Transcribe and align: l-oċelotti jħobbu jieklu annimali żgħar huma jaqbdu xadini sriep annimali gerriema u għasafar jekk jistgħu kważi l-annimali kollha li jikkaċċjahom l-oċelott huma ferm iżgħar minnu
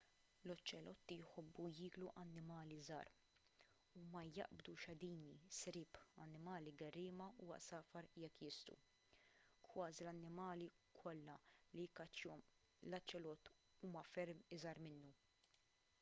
l-oċelotti 0.49 1.15
jħobbu 1.23 1.65
jieklu 1.79 2.07
annimali 2.21 2.77
żgħar 2.85 3.09
huma 3.99 4.21
jaqbdu 4.37 4.73
xadini 4.85 5.35
sriep 5.57 5.99
annimali 6.25 6.73
gerriema 6.81 7.27
u 7.47 7.51
għasafar 7.57 8.09
jekk 8.23 8.41
jistgħu 8.47 8.77
kważi 9.69 10.03
l-annimali 10.07 10.69
kollha 11.01 11.35
li 11.43 11.85
jikkaċċjahom 11.85 12.45
l-oċelott 12.89 13.53
huma 13.89 14.03
ferm 14.15 14.43
iżgħar 14.59 14.83
minnu 14.89 15.13